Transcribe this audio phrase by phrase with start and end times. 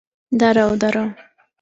[0.31, 1.07] দাড়াও, দাড়াও।